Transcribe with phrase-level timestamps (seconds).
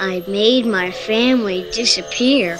[0.00, 2.56] I made my family disappear.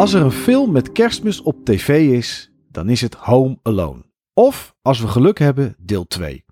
[0.00, 4.04] Als er een film met kerstmis op tv is, dan is het Home Alone.
[4.34, 6.44] Of, als we geluk hebben, deel 2.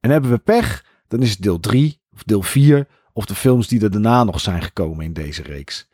[0.00, 3.68] En hebben we pech, dan is het deel 3 of deel 4 of de films
[3.68, 5.88] die er daarna nog zijn gekomen in deze reeks.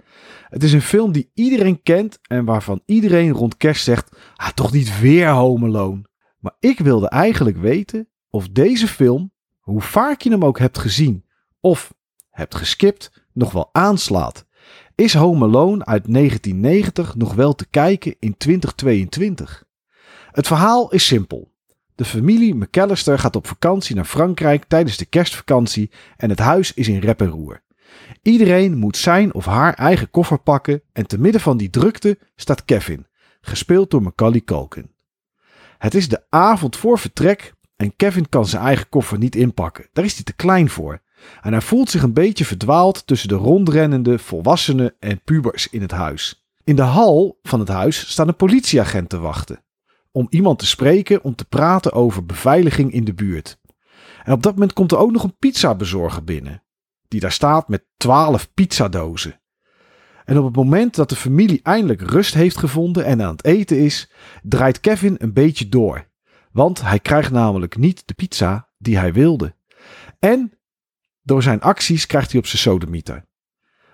[0.48, 4.73] Het is een film die iedereen kent en waarvan iedereen rond kerst zegt, ah, toch
[4.73, 6.03] niet weer Home Alone.
[6.39, 11.25] Maar ik wilde eigenlijk weten of deze film, hoe vaak je hem ook hebt gezien
[11.61, 11.95] of
[12.31, 14.47] hebt geskipt, nog wel aanslaat.
[15.02, 19.65] Is Home Alone uit 1990 nog wel te kijken in 2022?
[20.33, 21.52] Het verhaal is simpel.
[21.95, 26.89] De familie McAllister gaat op vakantie naar Frankrijk tijdens de kerstvakantie en het huis is
[26.89, 27.62] in rep en roer.
[28.23, 32.64] Iedereen moet zijn of haar eigen koffer pakken en te midden van die drukte staat
[32.64, 33.06] Kevin,
[33.41, 34.91] gespeeld door Macaulay Culkin.
[35.78, 39.89] Het is de avond voor vertrek en Kevin kan zijn eigen koffer niet inpakken.
[39.92, 41.03] Daar is hij te klein voor.
[41.42, 45.91] En hij voelt zich een beetje verdwaald tussen de rondrennende volwassenen en pubers in het
[45.91, 46.47] huis.
[46.64, 49.64] In de hal van het huis staan een politieagent te wachten.
[50.11, 53.59] Om iemand te spreken om te praten over beveiliging in de buurt.
[54.25, 56.62] En op dat moment komt er ook nog een pizzabezorger binnen.
[57.09, 59.41] Die daar staat met twaalf pizzadozen.
[60.25, 63.79] En op het moment dat de familie eindelijk rust heeft gevonden en aan het eten
[63.79, 64.11] is,
[64.42, 66.11] draait Kevin een beetje door.
[66.53, 69.55] Want hij krijgt namelijk niet de pizza die hij wilde.
[70.19, 70.53] En
[71.23, 73.25] door zijn acties krijgt hij op zijn sodemieter.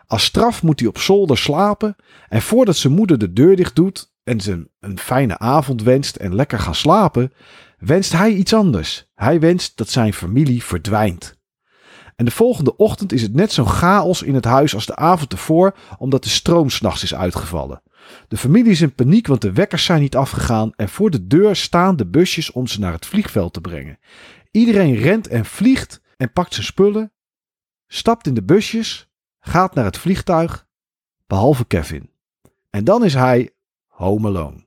[0.07, 1.97] Als straf moet hij op zolder slapen
[2.29, 6.35] en voordat zijn moeder de deur dicht doet en ze een fijne avond wenst en
[6.35, 7.33] lekker gaan slapen,
[7.79, 9.11] wenst hij iets anders.
[9.15, 11.37] Hij wenst dat zijn familie verdwijnt.
[12.17, 15.33] En de volgende ochtend is het net zo'n chaos in het huis als de avond
[15.33, 17.83] ervoor, omdat de stroom s'nachts is uitgevallen.
[18.29, 21.57] De familie is in paniek, want de wekkers zijn niet afgegaan en voor de deur
[21.57, 23.99] staan de busjes om ze naar het vliegveld te brengen.
[24.51, 27.13] Iedereen rent en vliegt en pakt zijn spullen
[27.89, 29.11] stapt in de busjes,
[29.41, 30.67] gaat naar het vliegtuig,
[31.27, 32.11] behalve Kevin.
[32.71, 33.51] En dan is hij
[33.87, 34.67] home alone.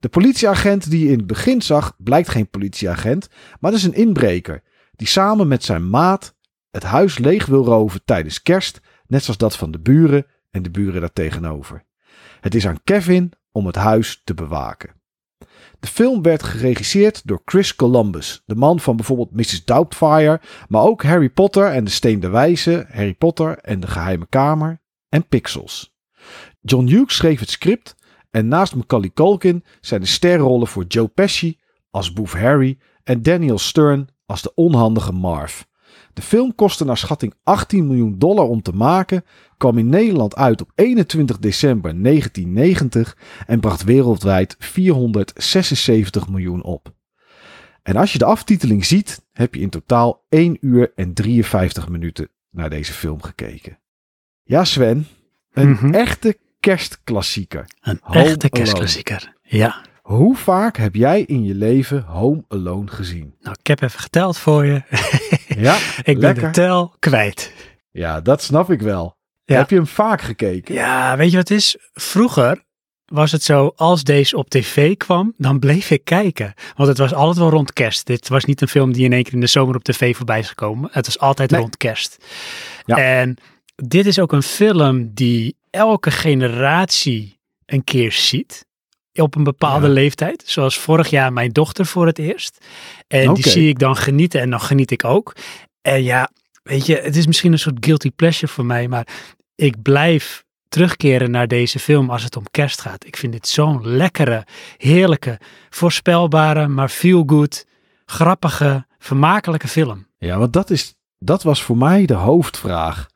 [0.00, 3.28] De politieagent die je in het begin zag, blijkt geen politieagent,
[3.60, 4.62] maar dat is een inbreker
[4.96, 6.34] die samen met zijn maat
[6.70, 10.70] het huis leeg wil roven tijdens kerst, net zoals dat van de buren en de
[10.70, 11.84] buren daartegenover.
[12.40, 14.94] Het is aan Kevin om het huis te bewaken.
[15.84, 19.64] De film werd geregisseerd door Chris Columbus, de man van bijvoorbeeld Mrs.
[19.64, 24.26] Doubtfire, maar ook Harry Potter en de Steen der Wijze, Harry Potter en de Geheime
[24.28, 25.96] Kamer en Pixels.
[26.60, 27.94] John Hughes schreef het script
[28.30, 33.58] en naast Macaulay Culkin zijn de sterrollen voor Joe Pesci als boef Harry en Daniel
[33.58, 35.62] Stern als de onhandige Marv.
[36.14, 39.24] De film kostte naar schatting 18 miljoen dollar om te maken,
[39.56, 43.16] kwam in Nederland uit op 21 december 1990
[43.46, 46.92] en bracht wereldwijd 476 miljoen op.
[47.82, 52.28] En als je de aftiteling ziet, heb je in totaal 1 uur en 53 minuten
[52.50, 53.78] naar deze film gekeken.
[54.42, 55.06] Ja, Sven,
[55.52, 55.94] een Mhm.
[55.94, 57.64] echte kerstklassieker.
[57.80, 58.48] Een Home echte Alone.
[58.48, 59.32] kerstklassieker.
[59.42, 59.80] Ja.
[60.02, 63.34] Hoe vaak heb jij in je leven Home Alone gezien?
[63.40, 64.82] Nou, ik heb even geteld voor je.
[65.58, 67.52] Ja, ik ben de tel kwijt.
[67.90, 69.16] Ja, dat snap ik wel.
[69.44, 69.56] Ja.
[69.56, 70.74] Heb je hem vaak gekeken?
[70.74, 71.76] Ja, weet je wat het is?
[71.92, 72.62] Vroeger
[73.04, 76.54] was het zo, als deze op tv kwam, dan bleef ik kijken.
[76.76, 78.06] Want het was altijd wel rond kerst.
[78.06, 80.38] Dit was niet een film die in één keer in de zomer op tv voorbij
[80.38, 80.88] is gekomen.
[80.92, 81.60] Het was altijd Nee.
[81.60, 82.24] rond kerst.
[82.84, 82.96] Ja.
[82.96, 83.36] En
[83.74, 88.66] dit is ook een film die elke generatie een keer ziet.
[89.14, 89.92] Op een bepaalde Ja.
[89.92, 90.42] leeftijd.
[90.46, 92.64] Zoals vorig jaar mijn dochter voor het eerst.
[93.06, 95.32] En die zie ik dan genieten en dan geniet ik ook.
[95.82, 96.30] En ja,
[96.62, 98.88] weet je, het is misschien een soort guilty pleasure voor mij.
[98.88, 99.06] Maar
[99.54, 103.06] ik blijf terugkeren naar deze film als het om kerst gaat.
[103.06, 105.40] Ik vind dit zo'n lekkere, heerlijke,
[105.70, 107.66] voorspelbare, maar feel good,
[108.06, 110.06] grappige, vermakelijke film.
[110.18, 113.06] Ja, want dat, is, dat was voor mij de hoofdvraag.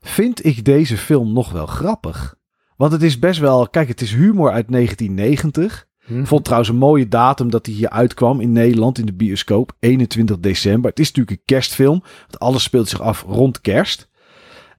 [0.00, 2.34] Vind ik deze film nog wel grappig?
[2.76, 5.86] Want het is best wel, kijk, het is humor uit 1990.
[6.06, 9.76] Ik vond trouwens een mooie datum dat hij hier uitkwam in Nederland in de bioscoop.
[9.80, 10.90] 21 december.
[10.90, 12.02] Het is natuurlijk een kerstfilm.
[12.20, 14.08] Want alles speelt zich af rond kerst.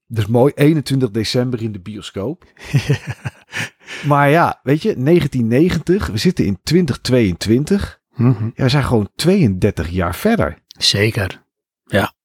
[0.06, 2.44] Dus mooi, 21 december in de bioscoop.
[4.08, 6.06] maar ja, weet je, 1990.
[6.06, 8.00] We zitten in 2022.
[8.16, 8.44] Mhm.
[8.44, 10.58] Ja, we zijn gewoon 32 jaar verder.
[10.66, 11.44] Zeker.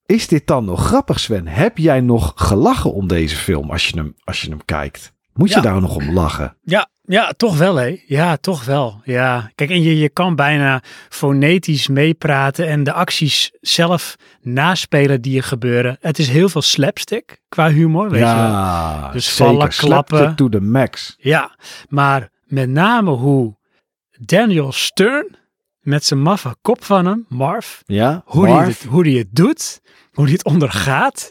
[0.06, 1.47] Is dit dan nog grappig, Sven?
[1.47, 5.13] Heb jij nog gelachen om deze film als je hem, als je hem kijkt?
[5.41, 5.61] Moet je Ja.
[5.61, 6.57] daar nog om lachen?
[6.61, 8.01] Ja, Ja, toch wel hè.
[8.05, 9.01] Ja, toch wel.
[9.03, 15.38] Ja, kijk, en je, je kan bijna fonetisch meepraten en de acties zelf naspelen die
[15.38, 15.97] er gebeuren.
[15.99, 18.35] Het is heel veel slapstick qua humor, weet je wel.
[18.35, 19.45] ja, Dus zeker.
[19.53, 20.17] vallen, klappen.
[20.17, 21.15] Slapstick to the max.
[21.17, 21.55] Ja,
[21.89, 23.57] maar met name hoe
[24.19, 25.35] Daniel Stern
[25.79, 29.81] met zijn maffe kop van hem, Marv, Ja, hoe hij het, hoe die het doet,
[30.11, 31.29] hoe hij het ondergaat.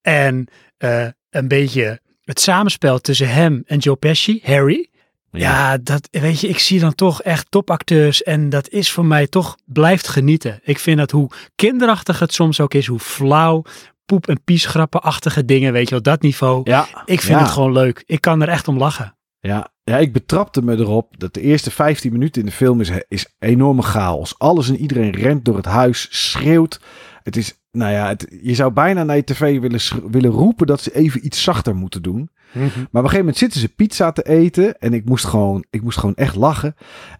[0.00, 4.88] En eh, een beetje het samenspel tussen hem en Joe Pesci, Harry.
[5.32, 5.78] Ja.
[5.78, 9.56] dat weet je, ik zie dan toch echt topacteurs en dat is voor mij toch
[9.64, 10.60] blijft genieten.
[10.62, 13.62] Ik vind dat hoe kinderachtig het soms ook is, hoe flauw,
[14.06, 16.60] poep- en piesgrappenachtige dingen, weet je wel, dat niveau.
[16.64, 17.44] Ja, Ik vind ja.
[17.44, 18.02] het gewoon leuk.
[18.06, 19.16] Ik kan er echt om lachen.
[19.40, 22.90] Ja, ja, ik betrapte me erop dat de eerste 15 minuten in de film is,
[23.08, 24.38] is enorme chaos.
[24.38, 26.80] Alles en iedereen rent door het huis, schreeuwt.
[27.22, 30.80] Het is, nou ja, het, je zou bijna naar je tv willen, willen roepen dat
[30.80, 32.30] ze even iets zachter moeten doen.
[32.52, 35.82] Maar op een gegeven moment zitten ze pizza te eten en ik moest gewoon, ik
[35.82, 36.74] moest gewoon echt lachen.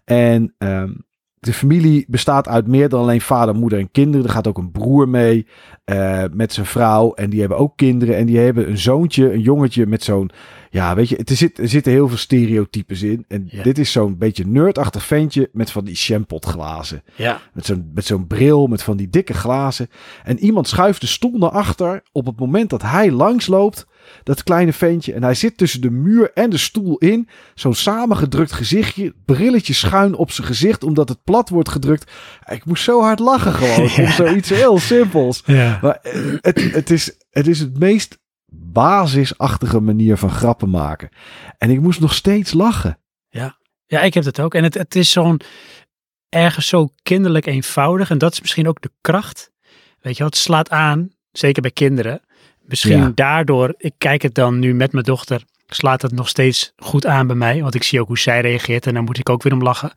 [0.05, 0.91] En ehm,
[1.39, 4.25] de familie bestaat uit meer dan alleen vader, moeder en kinderen.
[4.25, 5.47] Er gaat ook een broer mee
[5.85, 8.15] eh, met zijn vrouw en die hebben ook kinderen.
[8.17, 10.29] En die hebben een zoontje, een jongetje met zo'n,
[10.69, 13.25] ja weet je, er, zit, er zitten heel veel stereotypes in.
[13.27, 13.63] En Ja.
[13.63, 17.03] dit is zo'n beetje nerdachtig ventje met van die champotglazen.
[17.15, 17.39] Ja.
[17.53, 19.87] Met zo'n, met zo'n bril, met van die dikke glazen.
[20.23, 23.87] En iemand schuift de stoel naar achter op het moment dat hij langsloopt.
[24.23, 25.13] Dat kleine ventje.
[25.13, 27.29] En hij zit tussen de muur en de stoel in.
[27.55, 29.13] Zo'n samengedrukt gezichtje.
[29.25, 30.83] Brilletje schuin op zijn gezicht.
[30.83, 32.11] Omdat het plat wordt gedrukt.
[32.45, 33.89] Ik moest zo hard lachen gewoon.
[33.99, 34.03] Ja.
[34.03, 35.43] Om zoiets heel simpels.
[35.45, 35.79] Ja.
[35.81, 38.17] Maar eh, het, het, is, het is het meest
[38.51, 41.09] basisachtige manier van grappen maken.
[41.57, 42.99] En ik moest nog steeds lachen.
[43.85, 44.53] Ja, ik heb het ook.
[44.53, 45.41] En het, het is zo'n
[46.29, 48.09] ergens zo kinderlijk eenvoudig.
[48.09, 49.51] En dat is misschien ook de kracht.
[49.99, 52.21] Weet je het slaat aan, zeker bij kinderen.
[52.69, 53.11] Misschien Ja.
[53.15, 57.27] daardoor, ik kijk het dan nu met mijn dochter, slaat het nog steeds goed aan
[57.27, 57.61] bij mij.
[57.61, 59.91] Want ik zie ook hoe zij reageert en dan moet ik ook weer om lachen.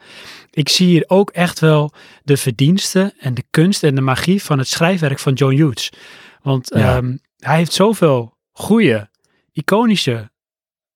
[0.51, 1.93] Ik zie hier ook echt wel
[2.23, 5.93] de verdiensten en de kunst en de magie van het schrijfwerk van John Hughes.
[6.43, 6.97] Want Ja.
[6.97, 9.09] ehm, hij heeft zoveel goede,
[9.53, 10.31] iconische,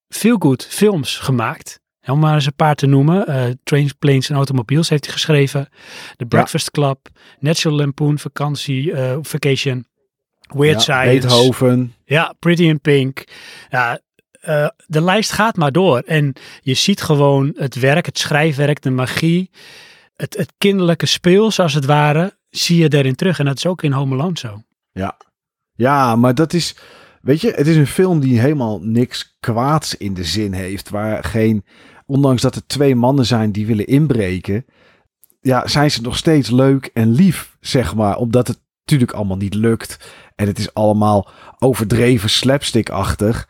[0.09, 1.81] feel-good films gemaakt.
[2.07, 3.27] Om maar eens een paar te noemen.
[3.27, 5.69] eh Trains, Planes en Automobiles heeft hij geschreven.
[6.17, 7.09] The Breakfast Club,
[7.39, 9.87] Natural Lampoon, Vakantie, eh, Vacation,
[10.49, 11.27] Weird Ja, Science.
[11.27, 11.95] Beethoven.
[12.05, 13.25] Ja, Pretty in Pink.
[13.71, 14.01] Ja,
[14.41, 15.99] eh, de lijst gaat maar door.
[15.99, 19.51] En je ziet gewoon het werk, het schrijfwerk, de magie,
[20.17, 23.39] het, het kinderlijke speels als het ware, zie je daarin terug.
[23.39, 24.63] En dat is ook in Home Alone zo.
[24.93, 25.17] Ja.
[25.73, 26.77] Ja, maar dat is.
[27.21, 30.89] Weet je, het is een film die helemaal niks kwaads in de zin heeft.
[30.89, 31.65] Waar geen.
[32.07, 34.65] Ondanks dat er twee mannen zijn die willen inbreken.
[35.41, 38.17] Ja, zijn ze nog steeds leuk en lief, zeg maar.
[38.17, 40.15] Omdat het natuurlijk allemaal niet lukt.
[40.35, 41.29] En het is allemaal
[41.59, 43.49] overdreven slapstick-achtig.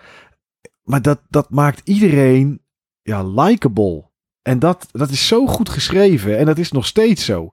[0.83, 2.61] Maar dat, dat maakt iedereen
[3.03, 4.11] ja, likable.
[4.43, 6.39] En dat, dat is zo goed geschreven.
[6.39, 7.53] En dat is nog steeds zo.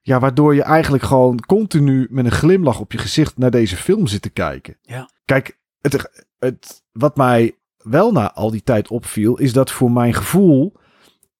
[0.00, 4.06] Ja, waardoor je eigenlijk gewoon continu met een glimlach op je gezicht naar deze film
[4.06, 4.76] zit te kijken.
[4.82, 5.10] Ja.
[5.24, 10.14] Kijk, het, het, wat mij wel na al die tijd opviel, is dat voor mijn
[10.14, 10.72] gevoel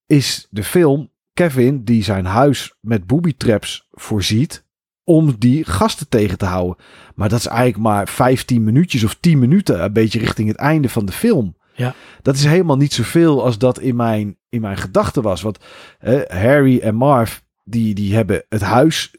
[0.06, 4.63] is de film Kevin die zijn huis met booby traps voorziet
[5.04, 6.76] om die gasten tegen te houden.
[7.14, 10.88] Maar dat is eigenlijk maar 15 minuutjes of 10 minuten, een beetje richting het einde
[10.88, 11.56] van de film.
[11.74, 11.94] Ja.
[12.22, 15.42] Dat is helemaal niet zoveel als dat in mijn, in mijn gedachten was.
[15.42, 15.58] Want
[15.98, 19.14] eh, Harry en Marv, die, die hebben het huis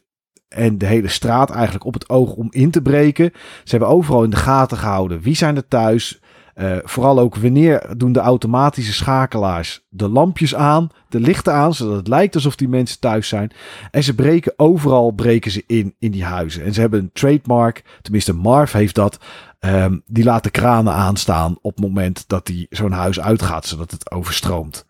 [0.48, 3.30] en de hele straat eigenlijk op het oog om in te breken.
[3.34, 5.20] Ze hebben overal in de gaten gehouden.
[5.20, 6.20] Wie zijn er thuis?
[6.56, 11.96] Eh, vooral ook wanneer doen de automatische schakelaars de lampjes aan, de lichten aan, zodat
[11.96, 13.52] het lijkt alsof die mensen thuis zijn.
[13.90, 16.64] En ze breken overal breken ze in in die huizen.
[16.64, 19.18] En ze hebben een trademark, tenminste Marv heeft dat.
[19.58, 23.90] ehm, die laat de kranen aanstaan op het moment dat hij zo'n huis uitgaat, zodat
[23.90, 24.86] het overstroomt.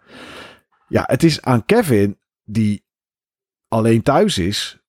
[0.88, 2.84] Ja, het is aan Kevin die
[3.68, 4.80] alleen thuis is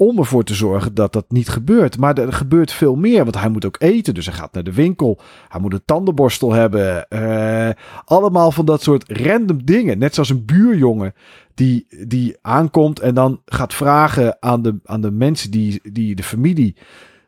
[0.00, 1.98] om ervoor te zorgen dat dat niet gebeurt.
[1.98, 4.14] Maar er gebeurt veel meer, want hij moet ook eten.
[4.14, 5.20] Dus hij gaat naar de winkel.
[5.48, 7.08] Hij moet een tandenborstel hebben.
[7.08, 7.70] eh,
[8.04, 9.98] allemaal van dat soort random dingen.
[9.98, 11.14] Net zoals een buurjongen
[11.54, 16.22] die, die aankomt en dan gaat vragen aan de, aan de mensen die, die de
[16.22, 16.76] familie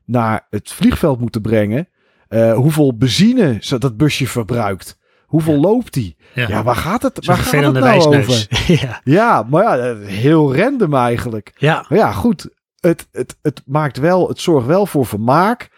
[0.04, 1.88] naar het vliegveld moeten brengen.
[2.28, 4.98] eh, hoeveel benzine dat busje verbruikt.
[5.26, 6.16] Hoeveel loopt die?
[6.34, 8.46] Ja, waar gaat het, waar gaat het nou over?
[8.80, 9.00] ja.
[9.04, 11.52] Ja, maar ja, heel random eigenlijk.
[11.56, 12.48] ja, Maar ja, goed.
[12.80, 15.70] Het, het, het maakt wel, het zorgt wel voor vermaak.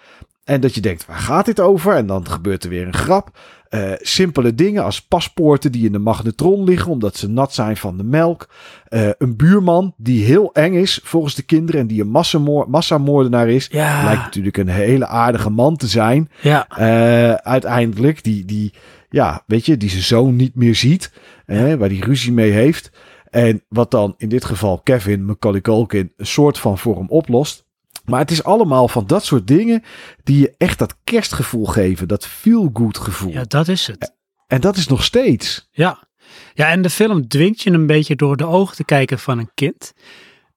[0.44, 1.94] En dat je denkt, waar gaat dit over?
[1.94, 3.38] En dan gebeurt er weer een grap.
[3.68, 7.96] eh, simpele dingen als paspoorten die in de magnetron liggen omdat ze nat zijn van
[7.96, 8.48] de melk.
[8.88, 13.48] Eh, een buurman die heel eng is volgens de kinderen en die een massamoor massamoordenaar
[13.48, 13.68] is.
[13.70, 14.04] Ja.
[14.04, 16.30] Lijkt natuurlijk een hele aardige man te zijn.
[16.40, 18.72] Ja, Eh, uiteindelijk, die, die,
[19.10, 21.12] ja, weet je, die zijn zoon niet meer ziet.
[21.46, 22.90] Hè, waar die ruzie mee heeft.
[23.32, 27.66] En wat dan in dit geval Kevin Macaulay Culkin een soort van voor hem oplost.
[28.04, 29.82] Maar het is allemaal van dat soort dingen
[30.22, 32.08] die je echt dat kerstgevoel geven.
[32.08, 33.32] Dat feel-good gevoel.
[33.32, 34.14] ja, dat is het.
[34.46, 35.68] En dat is nog steeds.
[35.70, 36.08] Ja.
[36.54, 39.50] ja, en de film dwingt je een beetje door de ogen te kijken van een
[39.54, 39.92] kind.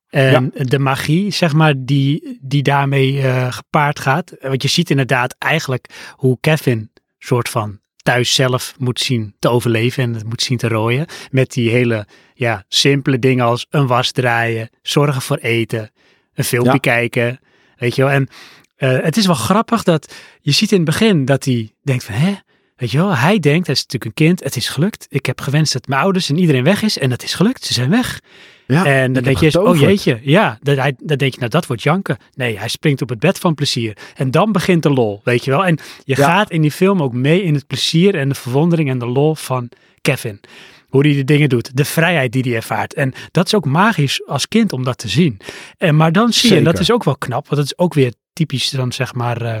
[0.08, 4.36] En de magie, zeg maar, die, die daarmee eh, gepaard gaat.
[4.40, 10.02] Want je ziet inderdaad eigenlijk hoe Kevin soort van thuis zelf moet zien te overleven
[10.02, 11.06] en het moet zien te rooien.
[11.30, 15.90] Met die hele ja, simpele dingen als een was draaien, zorgen voor eten,
[16.34, 16.78] een filmpje Ja.
[16.78, 17.40] kijken.
[17.76, 18.10] Weet je wel.
[18.10, 18.28] En
[18.76, 22.14] eh, het is wel grappig dat je ziet in het begin dat hij denkt van
[22.14, 22.34] hè,
[22.76, 25.06] Weet je wel, hij denkt, hij is natuurlijk een kind, het is gelukt.
[25.08, 27.72] Ik heb gewenst dat mijn ouders en iedereen weg is en dat is gelukt, ze
[27.72, 28.20] zijn weg.
[28.66, 31.50] Ja, en dan denk je, eens, oh jeetje, ja, dan, hij, dan denk je, nou
[31.50, 32.16] dat wordt janken.
[32.34, 33.96] Nee, hij springt op het bed van plezier.
[34.14, 35.64] En dan begint de lol, weet je wel.
[35.66, 36.24] En je Ja.
[36.26, 39.34] gaat in die film ook mee in het plezier en de verwondering en de lol
[39.34, 39.68] van
[40.00, 40.40] Kevin.
[40.88, 42.94] Hoe hij de dingen doet, de vrijheid die hij ervaart.
[42.94, 45.38] En dat is ook magisch als kind om dat te zien.
[45.78, 47.94] En, maar dan zie je, en dat is ook wel knap, want dat is ook
[47.94, 49.42] weer typisch dan zeg maar...
[49.42, 49.58] eh,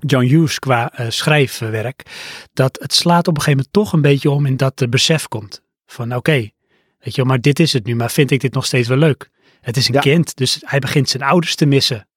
[0.00, 2.02] John Hughes qua eh, schrijfwerk,
[2.54, 5.28] dat het slaat op een gegeven moment toch een beetje om in dat er besef
[5.28, 5.62] komt.
[5.86, 6.48] Van oké,
[6.98, 9.30] weet je maar dit is het nu, maar vind ik dit nog steeds wel leuk?
[9.60, 10.00] Het is een Ja.
[10.00, 12.08] kind, dus hij begint zijn ouders te missen.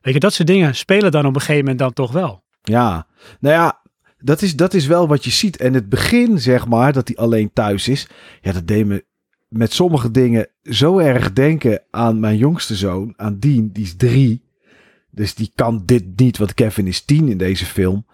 [0.00, 2.44] Weet je, dat soort dingen spelen dan op een gegeven moment dan toch wel.
[2.62, 3.06] Ja,
[3.40, 3.80] nou ja,
[4.18, 5.56] dat is, dat is wel wat je ziet.
[5.56, 8.06] En het begin, zeg maar, dat hij alleen thuis is.
[8.40, 9.04] Ja, dat deed me
[9.48, 13.70] met sommige dingen zo erg denken aan mijn jongste zoon, aan Dean.
[13.72, 14.44] Die is drie.
[15.10, 18.06] Dus die kan dit niet, want Kevin is tien in deze film.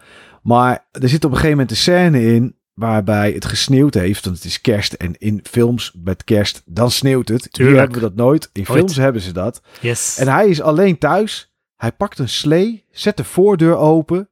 [0.42, 4.24] Maar er zit op een gegeven moment een scène in waarbij het gesneeuwd heeft.
[4.24, 7.40] Want het is kerst en in films met kerst, dan sneeuwt het.
[7.42, 7.78] Hier Tuurlijk.
[7.78, 8.50] hebben we dat nooit.
[8.52, 8.78] In Nooit.
[8.78, 9.62] films hebben ze dat.
[9.80, 10.18] Yes.
[10.18, 11.52] En hij is alleen thuis.
[11.76, 14.28] Hij pakt een slee, zet de voordeur open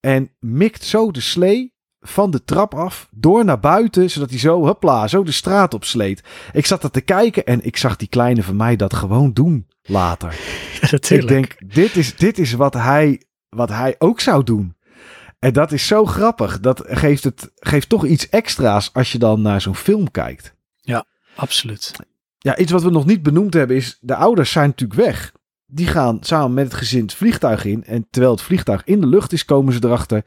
[0.00, 4.76] en mikt zo de slee van de trap af door naar buiten, zodat hij zo,
[5.06, 6.22] zo de straat op sleet.
[6.52, 9.66] Ik zat er te kijken en ik zag die kleine van mij dat gewoon doen
[9.82, 10.34] later.
[10.90, 11.10] natuurlijk.
[11.10, 14.73] Ik denk, dit is, dit is wat, hij, wat hij ook zou doen.
[15.44, 16.60] En dat is zo grappig.
[16.60, 20.54] Dat geeft, het, geeft toch iets extra's als je dan naar zo'n film kijkt.
[21.36, 21.92] Absoluut.
[22.38, 25.32] Ja, iets wat we nog niet benoemd hebben is, de ouders zijn natuurlijk weg.
[25.66, 27.84] Die gaan samen met het gezin het vliegtuig in.
[27.84, 30.24] En terwijl het vliegtuig in de lucht is, komen ze erachter,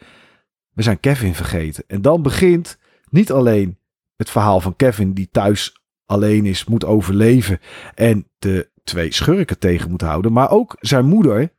[0.73, 1.83] we zijn Kevin vergeten.
[1.87, 2.77] En dan begint
[3.09, 3.77] niet alleen
[4.15, 7.59] het verhaal van Kevin die thuis alleen is, moet overleven
[7.95, 10.33] en de twee schurken tegen moet houden.
[10.33, 11.53] Maar ook zijn moeder,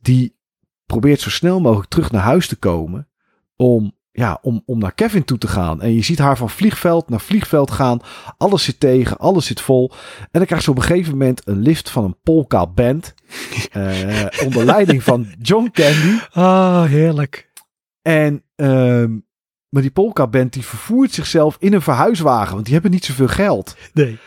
[0.00, 0.38] die
[0.90, 3.08] probeert zo snel mogelijk terug naar huis te komen
[3.56, 5.82] om, ja, om, om naar Kevin toe te gaan.
[5.82, 8.00] En je ziet haar van vliegveld naar vliegveld gaan.
[8.36, 9.90] Alles zit tegen, alles zit vol.
[10.20, 13.14] En dan krijgt ze op een gegeven moment een lift van een polka band.
[13.70, 16.18] eh, onder leiding van John Candy.
[16.34, 17.50] Oh, heerlijk.
[18.02, 19.18] En ehm,
[19.68, 22.52] maar die polka band die vervoert zichzelf in een verhuiswagen.
[22.52, 23.76] Want die hebben niet zoveel geld.
[23.92, 24.18] Nee.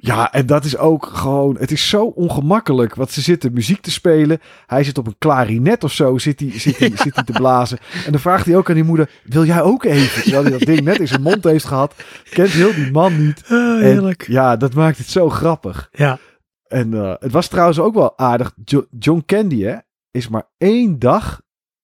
[0.00, 1.56] Ja, en dat is ook gewoon...
[1.58, 2.94] Het is zo ongemakkelijk.
[2.94, 4.38] Want ze zitten muziek te spelen.
[4.66, 6.18] Hij zit op een klarinet of zo.
[6.18, 7.78] Zit hij, zit hij, zit hij te blazen.
[8.06, 9.10] En dan vraagt hij ook aan die moeder...
[9.24, 10.22] Wil jij ook even?
[10.22, 11.94] Terwijl hij dat ding net in zijn mond heeft gehad.
[12.30, 13.42] Kent heel die man niet.
[13.50, 14.26] Oh, En heerlijk.
[14.26, 15.88] ja, dat maakt het zo grappig.
[15.92, 16.18] Ja.
[16.66, 18.52] En eh, het was trouwens ook wel aardig.
[18.64, 19.76] Jo- John Candy hè,
[20.10, 21.40] is maar één dag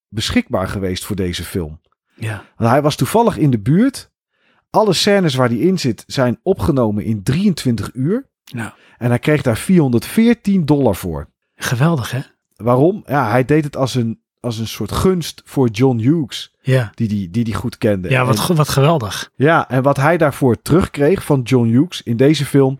[0.08, 1.80] beschikbaar geweest voor deze film.
[2.16, 2.44] Ja.
[2.56, 4.12] Want hij was toevallig in de buurt.
[4.74, 8.26] Alle scènes waar hij in zit zijn opgenomen in 23 uur.
[8.52, 11.28] Nou, En hij kreeg daar 414 dollar voor.
[11.56, 12.20] geweldig hè?
[12.56, 13.02] Waarom?
[13.06, 16.54] Ja, hij deed het als een, als een soort gunst voor John Hughes.
[16.62, 16.90] Ja.
[16.94, 18.10] Die die, die, die goed kende.
[18.10, 19.30] Ja, wat, En- wat geweldig.
[19.36, 22.78] ja, en wat hij daarvoor terugkreeg van John Hughes in deze film...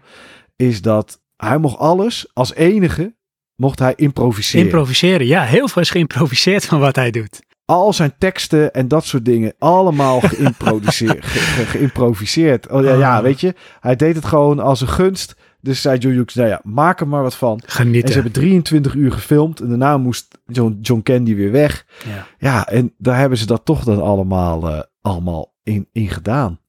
[0.57, 3.15] is dat hij mocht alles, als enige,
[3.57, 4.65] mocht hij improviseren.
[4.67, 5.27] Improviseren.
[5.27, 7.41] Ja, heel veel is geïmproviseerd van wat hij doet.
[7.65, 12.71] Al zijn teksten en dat soort dingen allemaal geïmproduceerd, ge- ge- geïmproviseerd.
[12.71, 13.23] Oh, ja, ja, Ah.
[13.23, 15.35] weet je, hij deed het gewoon als een gunst.
[15.61, 17.61] Dus zei Hughes, nou ja, maak er maar wat van.
[17.65, 18.09] En Genieten.
[18.09, 21.87] ze hebben 23 uur gefilmd en daarna moest John, John Candy weer weg.
[22.07, 22.27] Ja.
[22.39, 26.61] Ja, en daar hebben ze dat toch dan allemaal, eh, allemaal in, in gedaan.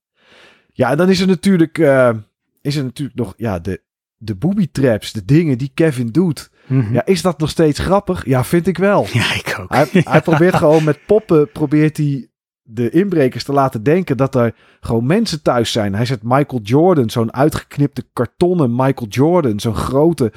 [0.72, 2.10] Ja, en dan is er natuurlijk, eh,
[2.62, 3.82] is er natuurlijk nog ja, de,
[4.18, 6.50] de booby traps, de dingen die Kevin doet.
[6.68, 6.94] Mhm.
[6.94, 8.26] Ja, is dat nog steeds grappig?
[8.26, 9.08] Ja, vind ik wel.
[9.12, 9.70] Ja, ik ook.
[9.70, 12.30] Hij, hij probeert gewoon met poppen, probeert hij
[12.68, 15.96] de inbrekers te laten denken dat er gewoon mensen thuis zijn.
[15.96, 20.32] Hij zet Michael Jordan, zo'n uitgeknipte kartonnen Michael Jordan, zo'n grote,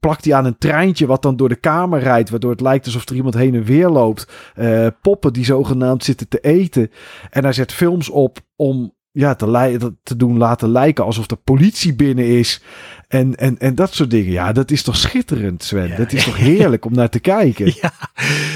[0.00, 3.08] plakt hij aan een treintje wat dan door de kamer rijdt, waardoor het lijkt alsof
[3.08, 4.32] er iemand heen en weer loopt.
[4.54, 6.90] Eh, poppen die zogenaamd zitten te eten.
[7.30, 11.94] En hij zet films op om ja, te, te doen laten lijken alsof er politie
[11.94, 12.62] binnen is.
[13.08, 14.32] En, en, en dat soort dingen.
[14.32, 15.96] Ja, dat is toch schitterend, Sven.
[15.96, 17.66] dat is toch heerlijk om naar te kijken.
[17.80, 17.92] Ja,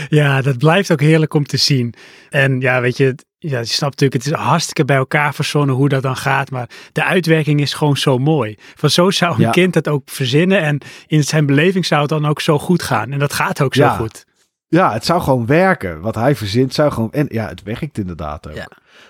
[0.08, 1.94] ja, dat blijft ook heerlijk om te zien.
[2.30, 5.88] En ja, weet je, ja, je snapt natuurlijk, het is hartstikke bij elkaar verzonnen hoe
[5.88, 6.50] dat dan gaat.
[6.50, 8.56] Maar de uitwerking is gewoon zo mooi.
[8.74, 10.60] Van zo zou een kind het ook verzinnen.
[10.60, 13.12] En in zijn beleving zou het dan ook zo goed gaan.
[13.12, 14.24] En dat gaat ook zo goed.
[14.68, 16.00] Ja, het zou gewoon werken.
[16.00, 17.12] Wat hij verzint zou gewoon...
[17.12, 18.54] En ja, het werkt inderdaad ook.
[18.54, 18.68] Ja.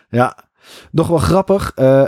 [0.08, 0.50] ja.
[0.90, 2.04] Nog wel grappig, uh,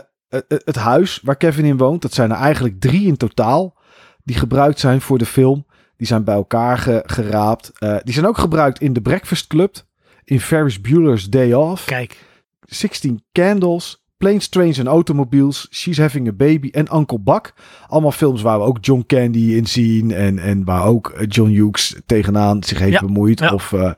[0.49, 3.77] het huis waar Kevin in woont, dat zijn er eigenlijk drie in totaal
[4.25, 5.67] die gebruikt zijn voor de film.
[5.97, 7.73] Die zijn bij elkaar geraapt.
[7.79, 9.77] Uh, die zijn ook gebruikt in The Breakfast Club,
[10.25, 11.85] in Ferris Bueller's Day Off.
[11.85, 12.17] Kijk.
[12.61, 17.55] 16 Candles, Planes, Trains and Automobiles, She's Having a Baby en Uncle Buck.
[17.89, 22.01] Allemaal films waar we ook John Candy in zien en, en waar ook John Hughes
[22.07, 23.39] tegenaan zich heeft bemoeid.
[23.39, 23.53] Ja.
[23.53, 23.73] Of...
[23.73, 23.93] Uh,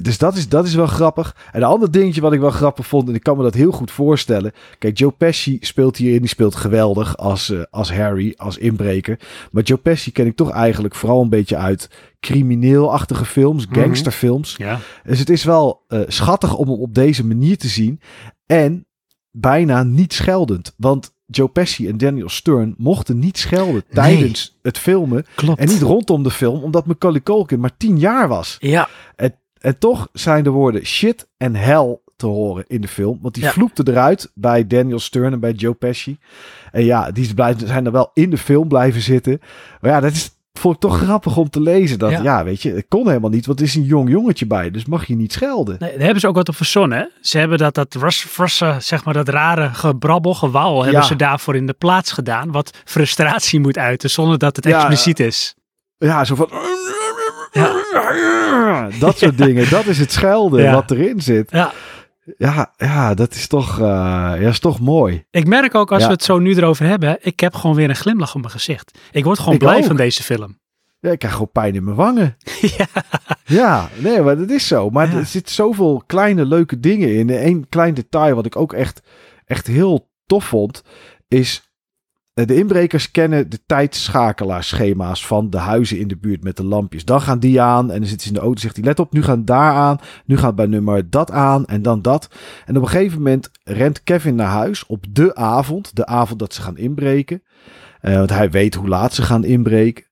[0.00, 1.36] dus dat is, dat is wel grappig.
[1.52, 3.72] En een ander dingetje wat ik wel grappig vond, en ik kan me dat heel
[3.72, 4.52] goed voorstellen.
[4.78, 9.18] Kijk, Joe Pesci speelt hierin, die speelt geweldig als, uh, als Harry, als inbreker.
[9.50, 13.80] Maar Joe Pesci ken ik toch eigenlijk vooral een beetje uit crimineelachtige films, mhm.
[13.80, 14.54] gangsterfilms.
[14.58, 14.78] Ja.
[15.04, 18.00] Dus het is wel uh, schattig om hem op deze manier te zien.
[18.46, 18.86] En
[19.30, 20.74] bijna niet scheldend.
[20.76, 25.24] Want Joe Pesci en Daniel Stern mochten niet schelden tijdens het filmen.
[25.34, 25.60] Klopt.
[25.60, 28.56] En niet rondom de film, omdat Macaulay Culkin maar tien jaar was.
[28.60, 28.88] Ja.
[29.16, 33.18] En en toch zijn de woorden shit en hell te horen in de film.
[33.22, 33.50] Want die ja.
[33.50, 36.18] vloepte eruit bij Daniel Stern en bij Joe Pesci.
[36.72, 39.40] En ja, die zijn er wel in de film blijven zitten.
[39.80, 41.98] Maar ja, dat is, vond ik toch grappig om te lezen.
[41.98, 42.44] Dat, ja.
[42.44, 44.70] weet je, het kon helemaal niet, want er is een jong jongetje bij.
[44.70, 45.76] Dus mag je niet schelden.
[45.78, 46.98] Nee, daar hebben ze ook wat op verzonnen.
[46.98, 47.04] Hè?
[47.20, 51.66] Ze hebben dat, dat Russe, zeg maar, dat rare gebrabbel, gewauw, hebben ze daarvoor in
[51.66, 52.52] de plaats gedaan.
[52.52, 55.54] Wat frustratie moet uiten, zonder dat het expliciet is.
[55.98, 56.48] Ja, zo van...
[57.52, 58.88] Ja.
[58.98, 59.70] Dat soort dingen.
[59.70, 61.50] Dat is het schelden wat erin zit.
[61.50, 61.72] Ja.
[62.38, 65.24] Ja, ja, dat is toch, uh, ja, is toch mooi.
[65.30, 67.96] Ik merk ook als we het zo nu erover hebben, ik heb gewoon weer een
[67.96, 68.98] glimlach op mijn gezicht.
[69.10, 70.60] Ik word gewoon blij van deze film.
[71.00, 72.36] Ja, ik krijg gewoon pijn in mijn wangen.
[72.76, 72.86] ja.
[73.44, 74.90] ja, nee, maar dat is zo.
[74.90, 77.30] Maar er zit zoveel kleine leuke dingen in.
[77.30, 79.02] En één klein detail wat ik ook echt,
[79.44, 80.82] echt heel tof vond,
[81.28, 81.71] is eh,
[82.34, 87.04] de inbrekers kennen de tijdschakelaarschema's van de huizen in de buurt met de lampjes.
[87.04, 89.12] Dan gaan die aan en dan zitten ze in de auto zegt hij let op,
[89.12, 92.28] nu gaan daar aan, nu gaat bij nummer dat aan en dan dat.
[92.66, 96.54] En op een gegeven moment rent Kevin naar huis op de avond, de avond dat
[96.54, 97.42] ze gaan inbreken.
[98.02, 100.04] Uh, want hij weet hoe laat ze gaan inbreken.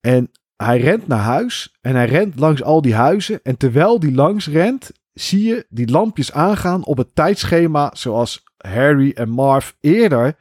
[0.00, 3.40] En hij rent naar huis en hij rent langs al die huizen.
[3.42, 9.10] En terwijl die langs rent, zie je die lampjes aangaan op het tijdschema zoals Harry
[9.14, 10.36] en Marv eerder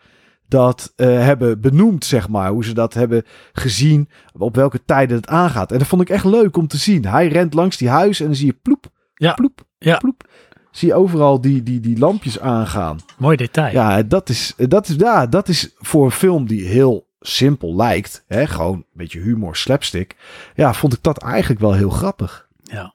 [0.54, 2.50] dat uh, hebben benoemd, zeg maar.
[2.50, 5.72] Hoe ze dat hebben gezien, op welke tijden het aangaat.
[5.72, 7.06] En dat vond ik echt leuk om te zien.
[7.06, 9.34] Hij rent langs die huis en dan zie je ploep, ja.
[9.34, 9.98] ploep, ja.
[9.98, 10.24] ploep.
[10.72, 13.00] Zie je overal die, die, die lampjes aangaan.
[13.18, 13.74] Mooi detail.
[13.74, 18.24] Ja, dat is, dat is, ja, dat is voor een film die heel simpel lijkt.
[18.28, 18.48] Hè?
[18.48, 20.16] Gewoon een beetje humor, slapstick.
[20.56, 22.48] Ja, vond ik dat eigenlijk wel heel grappig.
[22.64, 22.94] Ja.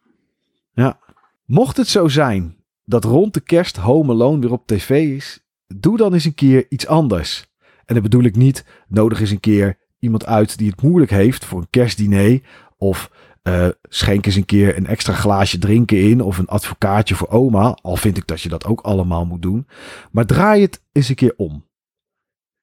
[0.73, 0.99] Ja.
[1.45, 5.97] Mocht het zo zijn dat rond de kerst Home Alone weer op tv is, doe
[5.97, 7.48] dan eens een keer iets anders.
[7.89, 11.45] En dat bedoel ik niet, nodig eens een keer iemand uit die het moeilijk heeft
[11.45, 12.41] voor een kerstdiner.
[12.77, 13.11] Of
[13.43, 16.21] uh, schenk eens een keer een extra glaasje drinken in.
[16.21, 17.79] Of een advocaatje voor oma.
[17.83, 19.67] Al vind ik dat je dat ook allemaal moet doen.
[20.11, 21.67] Maar draai het eens een keer om.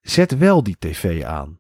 [0.02, 1.60] Zet wel die tv aan.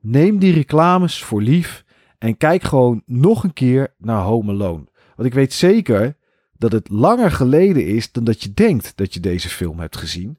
[0.00, 1.84] Neem die reclames voor lief.
[2.18, 4.84] En kijk gewoon nog een keer naar Home Alone.
[5.16, 6.16] Want ik weet zeker
[6.52, 10.38] dat het langer geleden is dan dat je denkt dat je deze film hebt gezien.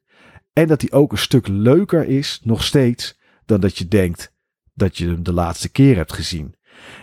[0.54, 4.34] En dat hij ook een stuk leuker is, nog steeds, dan dat je denkt
[4.74, 6.56] dat je hem de laatste keer hebt gezien.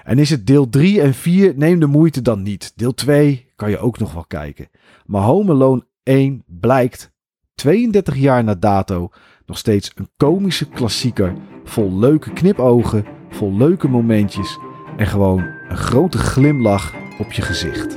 [0.04, 2.72] En is het deel 3 en 4, neem de moeite dan niet.
[2.76, 4.68] Deel 2 kan je ook nog wel kijken.
[5.06, 7.10] Maar Home Alone 1 blijkt,
[7.54, 9.10] 32 jaar na dato,
[9.46, 11.34] nog steeds een komische klassieker.
[11.64, 14.58] Vol leuke knipogen, vol leuke momentjes
[14.96, 17.94] en gewoon een grote glimlach op je gezicht.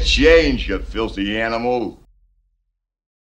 [0.00, 1.99] Change, you filthy animal.